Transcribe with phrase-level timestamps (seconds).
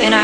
[0.00, 0.22] and I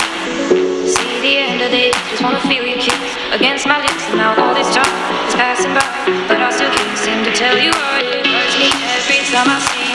[0.86, 1.94] see the end of this.
[2.10, 4.02] Just wanna feel your kiss against my lips.
[4.08, 4.94] And now all this time
[5.28, 5.86] is passing by,
[6.28, 9.58] but I still can't seem to tell you why it hurts me every time I
[9.60, 9.89] see.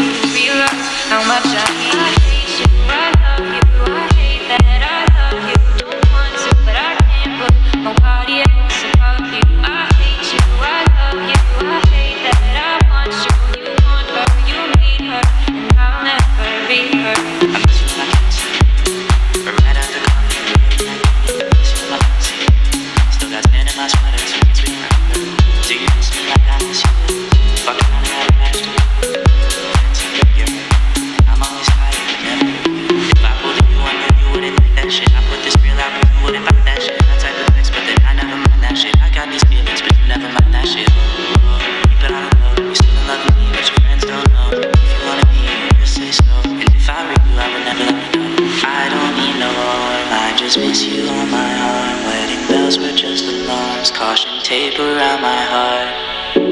[50.36, 51.96] I just miss you on my arm.
[52.12, 55.96] Wedding bells were just alarms, caution tape around my heart.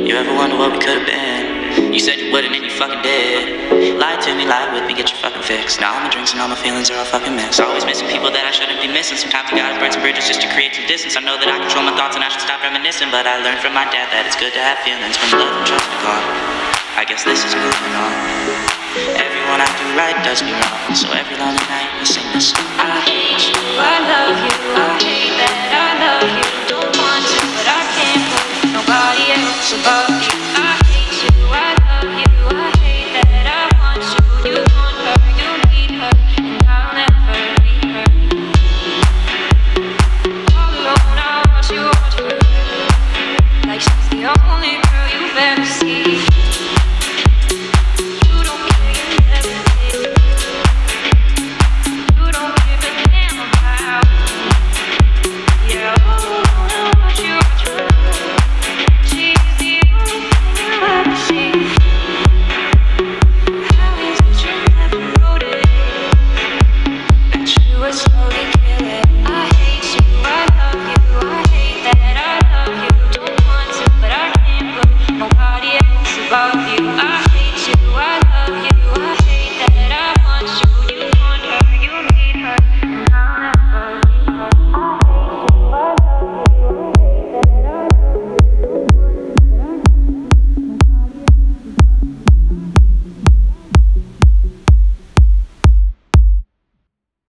[0.07, 1.91] You ever wonder what we could've been?
[1.91, 3.99] You said you wouldn't and you fucking did.
[3.99, 5.83] Lie to me, lie with me, get your fucking fix.
[5.83, 7.59] Now all my drinks and all my feelings are all fucking mixed.
[7.59, 9.19] Always missing people that I shouldn't be missing.
[9.19, 11.19] Sometimes I gotta burn some bridges just to create some distance.
[11.19, 13.11] I know that I control my thoughts and I should stop reminiscing.
[13.11, 15.67] But I learned from my dad that it's good to have feelings when love and
[15.67, 16.62] trust are gone.
[16.95, 18.13] I guess this is moving on.
[19.17, 20.93] Everyone I do right does me wrong.
[20.93, 22.61] So every lonely night I sing this song.
[22.77, 26.45] I hate you, I love you, I hate that I love you.
[26.69, 28.45] Don't want to, but I can't put
[28.77, 30.37] nobody else above you.
[30.53, 34.53] I hate you, I love you, I hate that I want you.
[34.53, 36.13] You want her, you need her,
[36.45, 38.05] and I'll never be her.
[40.53, 42.37] All alone, I watch you watch her,
[43.65, 44.77] like she's the only